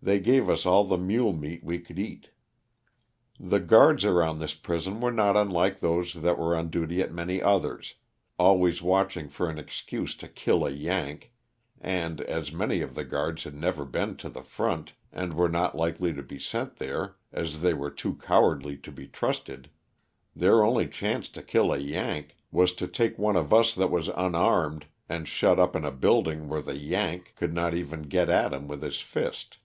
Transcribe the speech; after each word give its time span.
They 0.00 0.20
gave 0.20 0.48
us 0.48 0.64
all 0.64 0.84
the 0.84 0.96
mule 0.96 1.32
meat 1.32 1.64
we 1.64 1.80
could 1.80 1.98
eat. 1.98 2.30
The 3.40 3.58
guards 3.58 4.04
around 4.04 4.38
this 4.38 4.54
prison 4.54 5.00
were 5.00 5.10
not 5.10 5.36
unlike 5.36 5.80
those 5.80 6.12
that 6.14 6.38
were 6.38 6.54
on 6.54 6.70
duty 6.70 7.02
at 7.02 7.12
many 7.12 7.42
others, 7.42 7.96
always 8.38 8.80
watching 8.80 9.28
for 9.28 9.50
an 9.50 9.58
excuse 9.58 10.14
to 10.18 10.28
kill 10.28 10.64
a 10.64 10.70
"Yank," 10.70 11.32
and, 11.80 12.20
as 12.20 12.52
many 12.52 12.80
of 12.80 12.94
the 12.94 13.02
guards 13.02 13.42
had 13.42 13.56
never 13.56 13.84
been 13.84 14.14
to 14.18 14.28
the 14.28 14.44
front 14.44 14.92
and 15.10 15.34
were 15.34 15.48
not 15.48 15.76
likely 15.76 16.12
to 16.12 16.22
be 16.22 16.38
sent 16.38 16.76
there 16.76 17.16
as 17.32 17.60
they 17.62 17.74
were 17.74 17.90
too 17.90 18.14
cowardly 18.14 18.76
to 18.76 18.92
be 18.92 19.08
trusted, 19.08 19.68
their 20.32 20.62
only 20.62 20.86
chance 20.86 21.28
to 21.30 21.42
kill 21.42 21.72
a 21.72 21.78
"Yank" 21.78 22.36
was 22.52 22.72
to 22.74 22.86
take 22.86 23.18
one 23.18 23.34
of 23.34 23.52
us 23.52 23.74
that 23.74 23.90
was 23.90 24.06
unarmed 24.14 24.86
and 25.08 25.26
shut 25.26 25.58
up 25.58 25.74
in 25.74 25.84
a 25.84 25.90
building 25.90 26.48
where 26.48 26.62
the" 26.62 26.76
Yank'' 26.94 27.34
could 27.36 27.52
not 27.52 27.74
even 27.74 28.02
get 28.02 28.28
at 28.30 28.52
him 28.54 28.68
with 28.68 28.82
his 28.82 29.00
fist. 29.00 29.58